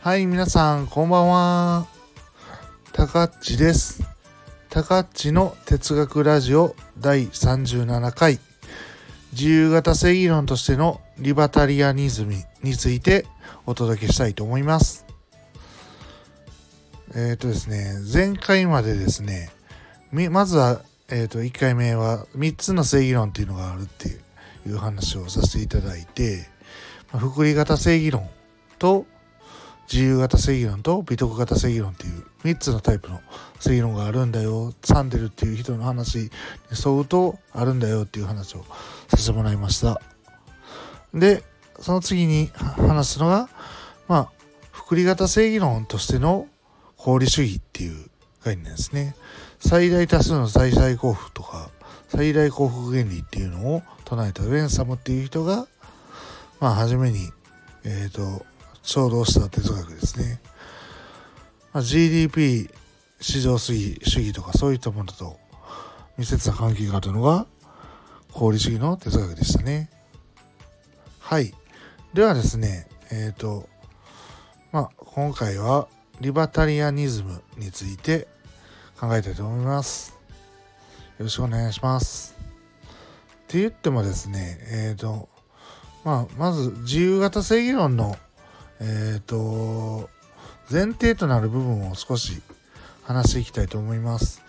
[0.00, 1.86] はい、皆さん、こんばんは。
[2.92, 4.02] たかっちです。
[4.68, 8.40] たかっちの哲学ラジオ第37回。
[9.32, 13.26] 自由型正義論としてのリバタリアニズムについて
[13.64, 15.06] お届けしたいと思います。
[17.14, 19.50] えっ、ー、とですね、前回までですね、
[20.30, 24.20] まずは、えっ、ー、と、1回目は3つの正義論っていうのがあるっていう
[24.66, 26.46] いう話をさせていただいて、
[27.12, 28.28] ま複利型正義論
[28.78, 29.06] と
[29.92, 33.20] 自由型正義論と美徳型正義論っていう3つのタイプの
[33.60, 34.72] 正義論があるんだよ。
[34.82, 36.30] サンデルっていう人の話に
[36.84, 38.64] 沿うとあるんだよっていう話を
[39.08, 40.00] させてもらいました。
[41.12, 41.44] で、
[41.78, 43.48] その次に話すのが、
[44.08, 44.30] まあ、
[44.70, 46.46] 複利型正義論としての
[46.98, 48.08] 功利主義っていう
[48.44, 49.14] 概念ですね。
[49.58, 51.70] 最大多数の最大幸福とか、
[52.14, 55.66] 最大幸福原理っていうのを唱えたウェンサムっていう人が、
[56.60, 57.30] まあ、初めに、
[57.84, 58.44] えっ、ー、と、
[58.82, 60.38] 衝動した哲学ですね。
[61.72, 62.68] まあ、GDP
[63.18, 65.38] 市場主義主義とかそういったものと
[66.18, 67.46] 密接な関係があるのが
[68.34, 69.88] 功利主義の哲学でしたね。
[71.18, 71.54] はい。
[72.12, 73.70] ではですね、えっ、ー、と、
[74.70, 75.88] まあ、今回は
[76.20, 78.28] リバタリアニズムについて
[79.00, 80.21] 考えたいと思います。
[81.22, 82.34] よろしくお願いします。
[83.44, 85.28] って言ってもですね、えっ、ー、と、
[86.02, 88.16] まあ、まず自由型正義論の
[88.80, 90.10] えっ、ー、と、
[90.68, 92.42] 前提となる部分を少し
[93.04, 94.42] 話していきたいと思います。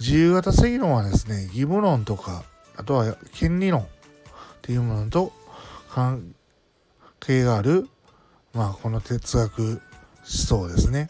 [0.00, 2.42] 自由型正義論はですね、義務論とか、
[2.76, 3.86] あとは権利論っ
[4.62, 5.32] ていうものと
[5.88, 6.34] 関
[7.20, 7.88] 係がある、
[8.52, 9.78] まあ、この哲学思
[10.24, 11.08] 想ですね。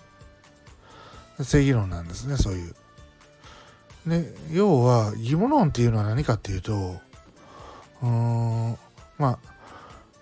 [1.41, 2.75] 正義論なんですね、そういう。
[4.07, 6.97] で、要は、義務論っていうのは何かっていうと、
[8.03, 8.79] うーん、
[9.19, 9.39] まあ、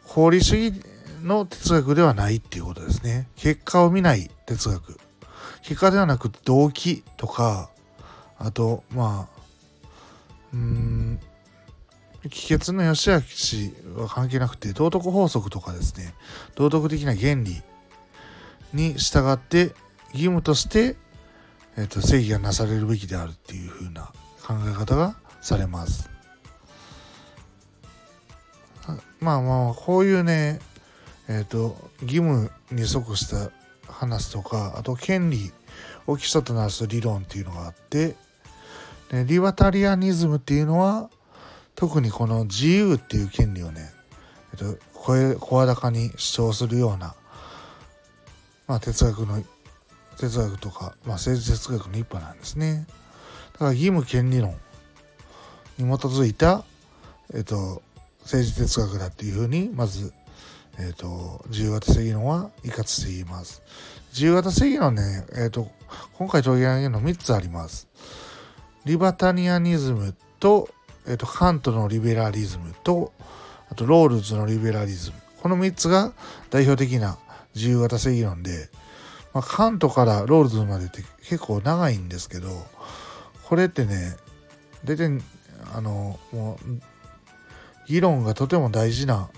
[0.04, 0.80] 法理主義
[1.22, 3.28] の哲学ではないっていうことですね。
[3.36, 4.98] 結果を見ない哲学。
[5.62, 7.70] 結果ではなく動機とか、
[8.39, 9.34] あと、まあ、
[10.52, 11.20] うん、
[12.30, 16.14] 帰結の義明氏は関係なくて、道徳法則とかですね、
[16.55, 17.62] 道徳的な原理
[18.73, 19.74] に従って
[20.12, 20.96] 義務として、
[21.77, 24.12] えっ、ー、と、正義がなされるべきであるっていうふうな
[24.42, 26.11] 考え方がされます。
[29.20, 30.61] まあまあ、こういうね、
[31.29, 33.51] えっ、ー、と、義務に即した
[33.90, 35.51] 話とか、あと権利
[36.07, 38.17] を基礎となす理論っていうのがあって、
[39.11, 41.08] でリバタリアニズムっていうのは、
[41.74, 43.92] 特にこの自由っていう権利をね、
[44.52, 47.14] えっ、ー、と、声、声高に主張するような、
[48.67, 49.42] まあ哲学の、
[50.17, 52.86] 哲学とか、まあ政治哲学の一派なんですね。
[53.52, 54.55] だから義務権利論
[55.79, 56.64] に基づいた、
[57.33, 57.83] えっ、と、
[58.23, 60.13] 政治哲学だっていうふうに、まず
[60.79, 63.63] えっ、と、自由型正義論は以下して言います。
[64.13, 65.69] 自由型正義論ね、えっ、と、
[66.14, 67.89] 今回取り上げるの3つあります。
[68.85, 70.69] リバタリアニズムと、
[71.07, 73.13] えっ、と、カントのリベラリズムと、
[73.70, 75.17] あと、ロールズのリベラリズム。
[75.42, 76.13] この3つが
[76.51, 77.19] 代表的な
[77.55, 78.69] 自由型正義論で、
[79.34, 82.48] まあ、カントからロールズまでって結構長いんですけど、
[83.45, 84.17] これってね、
[84.84, 85.20] 大体、
[85.74, 89.28] あの、もう、議論がとても大事な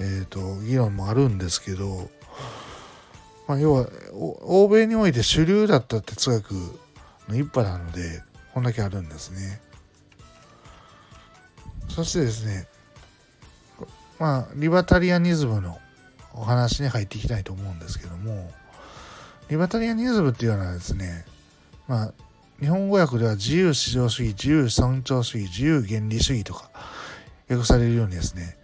[0.00, 2.10] えーと、議論もあるんですけど、
[3.46, 3.88] まあ、要は
[4.42, 6.52] 欧米において主流だった哲学
[7.28, 8.22] の一派なので
[8.52, 9.60] こんだけあるんですね。
[11.88, 12.66] そしてですね
[14.18, 15.78] まあリバタリアニズムの
[16.32, 18.50] お話に入っていきたいと思うんですけども
[19.48, 21.24] リバタリアニズムっていうのはですね
[21.86, 22.12] まあ
[22.60, 26.70] 日本語訳では自由市場主義自由尊重主義自由原理主義とか
[27.48, 28.56] 訳されるようにですね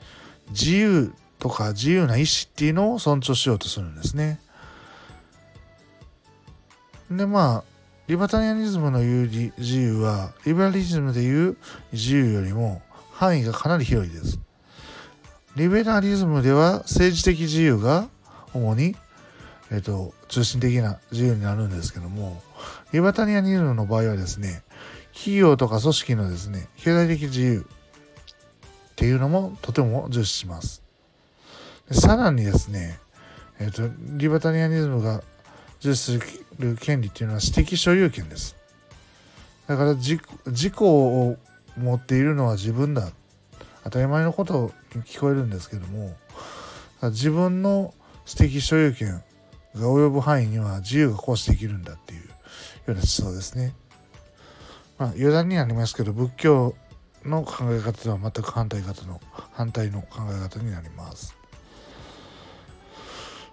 [0.51, 4.41] 自由とか自由な意志っていうのを尊重しようとするんですね。
[7.11, 7.65] でまあ
[8.07, 11.57] リバタリアニズムの言う自由はリベラリズムでいう
[11.93, 12.83] 自由よりも
[13.13, 14.39] 範囲がかなり広いです。
[15.57, 18.09] リベラリズムでは政治的自由が
[18.53, 18.97] 主に、
[19.73, 22.43] えーと、中心的な自由になるんですけども
[22.93, 24.63] リバタリアニズムの場合はですね
[25.13, 27.65] 企業とか組織のですね経済的自由っ
[28.97, 30.83] ていうのもとても重視します。
[31.91, 33.01] さらにですね、
[33.59, 35.23] えっ、と、リバタリアニズムが
[35.81, 36.27] 重視す
[36.59, 38.57] る権利っていうのは私的所有権です。
[39.67, 41.37] だから自己を
[41.79, 43.11] 持っているのは自分だ。
[43.85, 46.15] 当たり前のことに聞こえるんですけども、
[47.05, 47.95] 自分の
[48.27, 49.23] 私的所有権
[49.75, 52.27] が及ぶ範囲には自由が行使できるんだっていうよ
[52.89, 53.75] うな思想ですね。
[54.99, 56.75] まあ余談になりますけど、仏教
[57.25, 59.21] の考え方とは全く反対方の
[59.53, 61.35] 反対の考え方になります。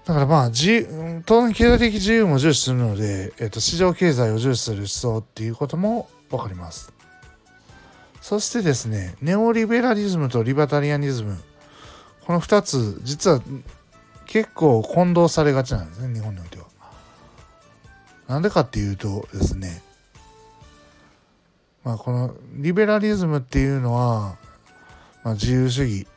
[0.06, 6.94] だからまあ自当然経済的自由も重視するので、えー、と市場経済を重視する思想っていうことも分かります。
[8.22, 11.38] そしてですねネオリベラリズムとリバタリアニズム。
[12.25, 13.42] この2つ実は
[14.28, 16.66] 結構混同されがちなんですね日本においては
[18.28, 19.82] なんでかっていうとですね
[21.84, 24.38] まあこのリベラリズムっていうのは、
[25.24, 26.08] まあ、自由主義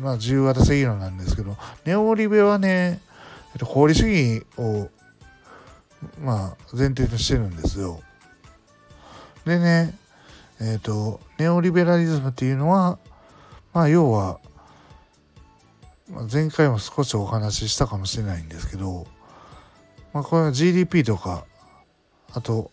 [0.00, 3.00] まあ、自由型正義論なんですけど、ネオリベはね、
[3.52, 4.88] えっと、功利主義を、
[6.20, 8.00] まあ、前提としてるんですよ。
[9.44, 9.94] でね、
[10.60, 12.98] えっ、と、ネオリベラリズムっていうのは、
[13.72, 14.40] まあ、要は、
[16.10, 19.06] 前回も少しお話ししたかもしれないんですけど、
[20.12, 21.46] まあ、これは GDP とか、
[22.32, 22.70] あと、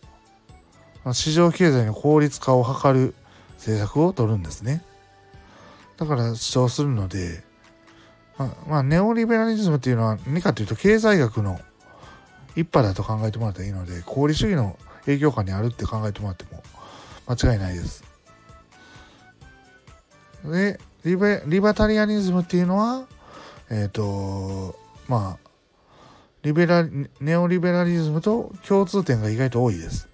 [1.04, 3.14] まあ、市場経済の効率化を図る
[3.56, 4.84] 政策を取るんですね。
[5.96, 7.42] だから主張するので、
[8.36, 11.60] まあ、まあ、ネオリベラリズムっていうのは何かというと経済学の
[12.54, 16.62] 一派だと考えてもらったらいいので功利主義の影響下にあるって考えてもらっても
[17.26, 18.04] 間違いないです。
[20.44, 23.06] でリベリバタリアニズムっていうのは
[23.72, 24.78] えっ、ー、と
[25.08, 25.48] まあ
[26.42, 26.86] リベラ
[27.20, 30.08] ネオリベラリズムと共通点が意外と多いです。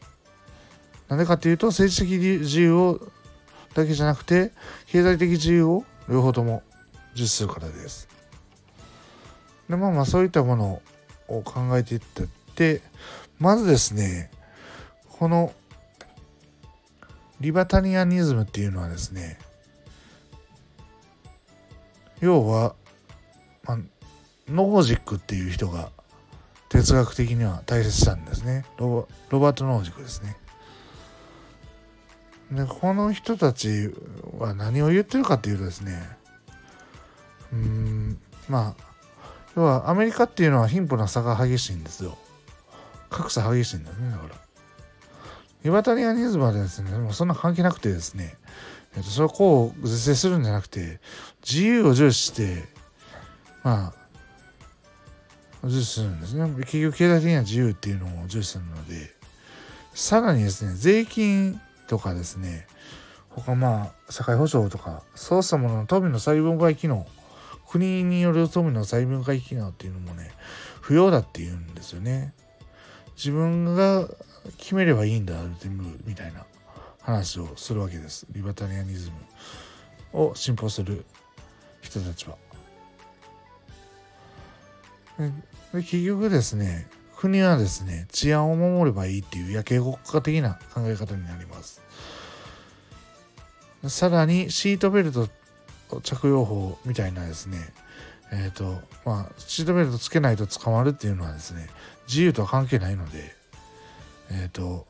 [1.09, 3.01] なんでかっていうと政治的自由を
[3.75, 4.53] だけじゃなくて
[4.87, 6.63] 経済的自由を両方とも
[7.15, 8.09] 重視するからです。
[9.69, 10.83] でまあまあそういったもの
[11.27, 12.01] を考えていっ
[12.55, 12.81] て
[13.41, 14.31] まずですね
[15.19, 15.53] この
[17.41, 19.39] リバタリアニズムっていうのはですね
[22.21, 22.75] 要は、
[23.69, 23.79] まあ、
[24.49, 25.91] ノージックっていう人が
[26.71, 28.65] 哲学的には大切なんですね。
[28.79, 30.37] ロバート・ノージックですね。
[32.51, 33.91] でこの人たち
[34.39, 36.09] は何を言ってるかっていうとですね
[37.53, 38.19] うん
[38.49, 38.85] まあ
[39.55, 42.17] 要はアメリカっていうのは貧富の差が激しいんですよ。
[43.11, 44.35] 格差激しいんだよねだから。
[45.65, 48.37] リバタリアニズムはですねもうそんな関係なくてですね、
[48.97, 51.01] えっと、それをこう是正するんじゃなくて
[51.47, 52.65] 自由を重視して
[53.69, 53.93] ま
[55.63, 56.49] あ重視するんですね。
[56.61, 59.15] 結局経済的には自由っていうのを重視するので
[59.93, 62.67] さらにですね税金とかですね
[63.29, 67.07] 他まあ社会保障とかそうしたものの富の再分配機能
[67.69, 70.31] 国による富の再分配機能っていうのもね
[70.81, 72.33] 不要だっていうんですよね。
[73.17, 74.09] 自分が
[74.57, 75.35] 決めればいいんだ
[76.07, 76.47] みたいな
[77.03, 78.27] 話をするわけです。
[78.31, 79.11] リバタリアニズ
[80.15, 81.05] ムを信奉する
[81.83, 82.48] 人たちは。
[85.19, 85.33] で
[85.73, 86.87] 結局ですね
[87.17, 91.83] 国はですね治安を守ればいいっていう夜景国家的な考え方になります。
[93.87, 95.29] さらにシートベルト
[96.03, 97.59] 着用法みたいなですね
[98.33, 101.69] えっ、ー、とまあシートベルトつけないと捕まるっていうのはですね
[102.09, 103.35] 自由とは関係ないので
[104.31, 104.87] えっ、ー、と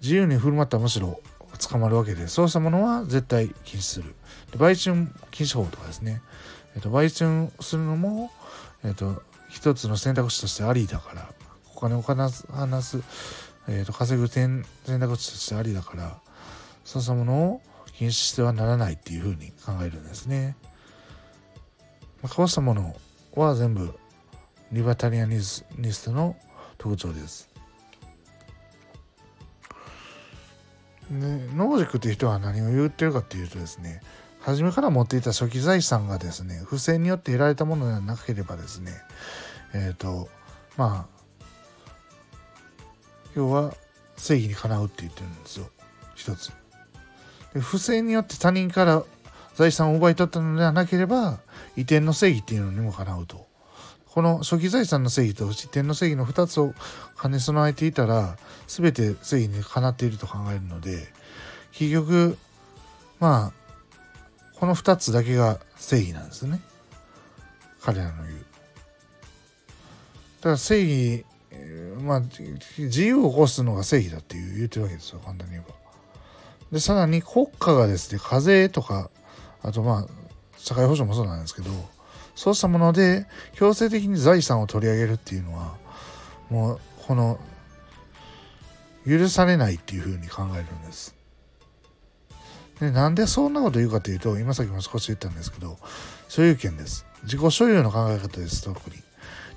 [0.00, 1.20] 自由に振る舞ったらむしろ
[1.58, 4.14] 捕まるわけでそうしたものは絶対禁止する。
[4.56, 6.22] 売春禁止法とかですね、
[6.78, 8.30] えーと、売春するのも、
[8.84, 11.32] えーと一つの選択肢としてありだから
[11.74, 13.02] お金を話す話す、
[13.66, 16.18] えーと、稼ぐ選択肢としてありだから
[16.84, 17.62] そうしたものを
[17.94, 20.56] 禁止してはならないっていうふうに考えるんですね。
[22.22, 22.94] まあ、こうしたもの
[23.34, 23.92] は全部
[24.70, 25.64] リバタリアニス
[26.04, 26.36] トの
[26.76, 27.48] 特徴です。
[31.10, 31.16] で
[31.56, 34.02] ノージックっていう人は何を言ってるかっていうとですね
[34.48, 38.92] 初めから持っていた初期財産がですね不正によって得られたものではなければですね
[39.74, 40.30] えっ、ー、と
[40.78, 41.18] まあ
[43.34, 43.74] 要は
[44.16, 45.68] 正義にかなうって言ってるんですよ。
[46.14, 46.50] 一つ。
[47.52, 49.04] で不正によって他人から
[49.54, 51.40] 財産を奪い取ったのではなければ
[51.76, 53.46] 移転の正義っていうのにもかなうと。
[54.06, 56.72] この初期財産の正義と移転の正義の2つを
[57.20, 61.06] 兼ね備えていたら全て正義にかなっていると考えるので
[61.72, 62.38] 結局
[63.20, 63.57] まあ
[64.60, 66.60] この2つだけが正義なんですね。
[67.80, 68.38] 彼らの言う。
[70.40, 71.24] だから正義
[72.02, 75.74] まあ自由を起こすのが正義だっていう言ってるわけですよ簡単に言えば。
[76.72, 79.10] でさらに国家がですね課税とか
[79.62, 80.06] あとまあ
[80.56, 81.70] 社会保障もそうなんですけど
[82.34, 85.76] そうしたもので強制的に財産を取り上げるっていうのは
[86.50, 87.38] もうこの
[89.06, 91.17] 許されないっていうふうに考えるんです。
[92.80, 95.78] でなんでそんなこと言うかというと今さっきも少し言ったんですけど
[96.28, 97.06] 所有権です。
[97.24, 98.96] 自己所有の考え方です特に。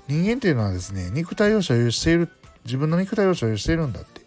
[0.08, 2.28] 人間っていうのはですね肉体を所有している
[2.64, 4.22] 自分の肉体を所有しているんだって。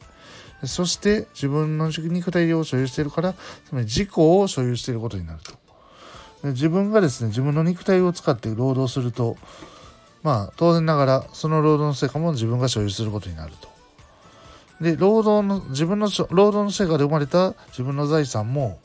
[0.67, 5.53] そして自分の肉体を所有しているからつまり自己を所有していることになると。
[6.51, 9.35] 自分がですね自分の肉体を使って労働すると
[10.23, 13.74] まあ当然ながらその労働の成果も自分が所有することになると。
[14.81, 18.79] で労働の自分の労働の成果で生まれた自分の財産も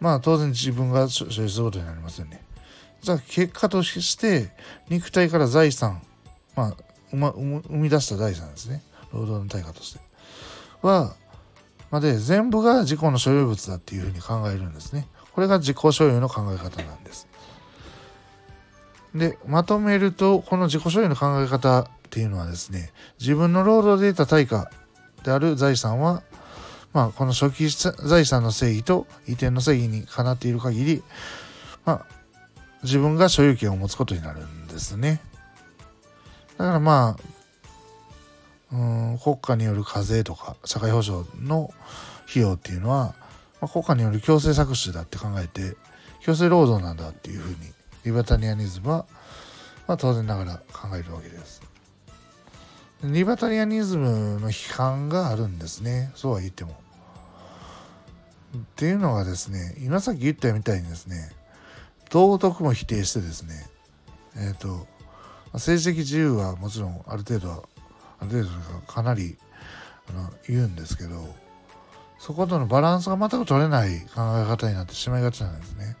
[0.00, 2.42] まあ当然自分が所有することになりますよね。
[3.02, 4.50] じゃあ結果として
[4.88, 6.02] 肉体から財産
[6.54, 6.76] まあ
[7.10, 8.82] 生み出した財産ですね。
[9.12, 10.00] 労働の対価として。
[10.82, 11.14] は
[11.90, 15.06] まで全部が自己の所有物だっていうふうに考えるんですね。
[15.32, 17.28] これが自己所有の考え方なんです。
[19.14, 24.70] でまとめるとこの自己所有の考え方っていうのはですね自分の労働で得た対価
[25.24, 26.22] である財産は
[26.92, 31.02] まあこの初期財産の正義と移転の正義にかなっている限り
[31.84, 32.06] まあ
[32.82, 35.20] 自分が所有権を持つことになるんですね
[36.58, 37.32] だからまあ
[38.72, 38.76] う
[39.14, 41.72] ん国家による課税とか社会保障の
[42.28, 43.14] 費用っていうのは、
[43.60, 45.76] まあ、国家による強制搾取だって考えて
[46.20, 47.56] 強制労働なんだっていうふうに
[48.04, 49.06] リバタリアニズムは、
[49.86, 51.71] まあ、当然ながら考えるわけです。
[53.04, 56.80] リバタリアニズムの批判があるんですねそうは言っても。
[58.56, 61.32] っていうのがですね今さっき言ったみたいにですね
[62.10, 63.66] 道徳も否定してですね
[64.36, 64.86] えっ、ー、と
[65.54, 67.62] 政治的自由はもちろんある程度は
[68.20, 68.50] ある程度
[68.86, 69.36] かなり
[70.08, 71.34] あの言うんですけど
[72.18, 75.96] そことのバランスが全く取れない考え方になってしまいがちなんですね。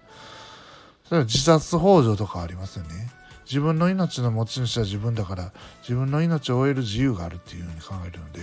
[1.10, 3.10] 例えば自殺幇助とかありますよね。
[3.44, 8.40] 自分の命の持ち主は自分だから自分の命を終える自由があるっていうふうに考えるので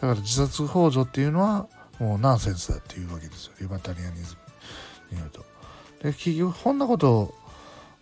[0.00, 4.36] だから自殺幇助っていうのはもうナンセンスだっていうわけですよリバタリアニズ
[5.10, 5.44] ムによると。
[6.02, 7.34] で結局こんなこと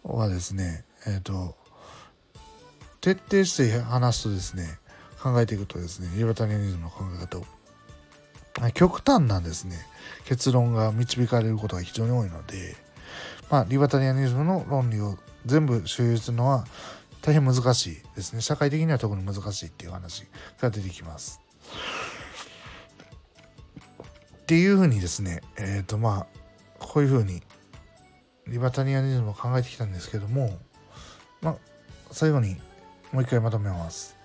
[0.05, 1.57] はですねえっ、ー、と
[3.01, 4.79] 徹底して話すとですね
[5.21, 7.45] 考えていくとですねリバタリアニズムの考え方を
[8.75, 9.77] 極端なですね
[10.25, 12.77] 結論が導かれることが非常に多いので、
[13.51, 15.17] まあ、リバタリアニズムの論理を
[15.49, 16.67] 全部所有するのは
[17.23, 20.27] 大変難しいですね社会的には特に難しいっていう話
[20.61, 21.41] が出てきます。
[24.43, 26.27] っていうふうにですねえっ、ー、とまあ
[26.79, 27.43] こういうふうに
[28.47, 30.59] リバタリアニズムを考えてきたんですけども
[31.43, 31.57] まあ
[32.11, 32.57] 最後に
[33.13, 34.17] もう一回まとめます。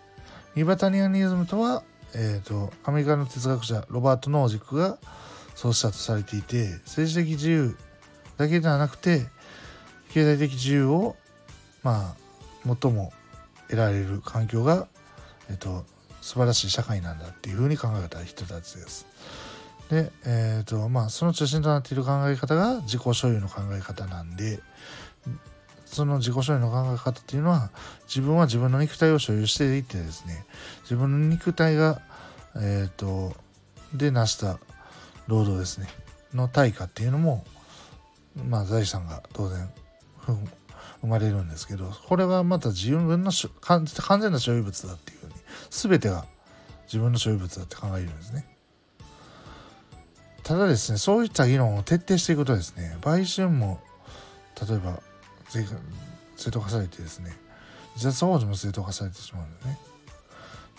[0.56, 5.00] リバタリアニズムとは、えーと、アメリカの哲学者ロバート・ノージックが
[5.56, 7.76] そうしたとされていて政治的自由
[8.38, 9.26] だけではなくて
[10.14, 11.16] 経済的自由を
[11.82, 12.16] まあ
[12.82, 13.12] 最も
[13.68, 14.88] 得られる環境が、
[15.50, 15.86] えーと、
[16.22, 19.08] 素晴らしい社会なんだっていうふうに考えた人たちです。
[19.90, 24.60] で、えーとまあ、その中心となっている考え方が自己所有の考え方なんで
[25.86, 27.70] その自己所有の考え方っていうのは
[28.08, 30.46] 自分は自分の肉体を所有していてですね
[30.84, 32.02] 自分の肉体が
[32.56, 33.36] えっ、ー、と
[33.94, 34.58] で成した
[35.28, 35.88] 労働ですね
[36.34, 37.44] の対価っていうのも
[38.48, 39.70] まあ財産が当然
[40.26, 45.34] 生まれるんですけどこれはまた自分の完全な所有物だっていうふうに
[45.70, 46.26] 全てが
[46.86, 48.46] 自分の所有物だって考えるんですね。
[50.44, 53.80] ただですねそういった議論を徹底していくとですね売春も
[54.68, 55.02] 例えば
[56.36, 57.32] 正当化されてですね
[57.96, 59.80] 自殺幇助も正当化されてしまうんですね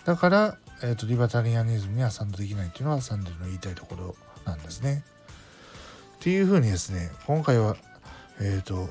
[0.05, 5.03] だから、えーと、リバタリアニズムには賛同できないっていうのはサンデルの言いたいところなんですね
[6.17, 7.77] っていうふうにですね今回は
[8.41, 8.91] えっ、ー、と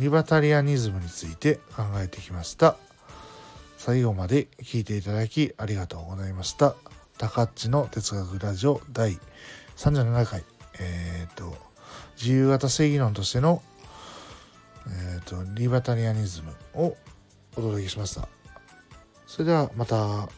[0.00, 2.76] リバタリアニズムについて考えてきました
[3.78, 6.74] 最後まで聞いていただきありがとうございました
[7.18, 9.18] 高っちの哲学ラジオ第
[9.76, 10.42] 37回
[10.80, 11.54] えっ、ー、と
[12.16, 13.62] 自由型正義論としての
[14.86, 16.96] えっ、ー、と、リバタリアニズムを
[17.56, 18.28] お届けしました。
[19.26, 20.28] それではまた。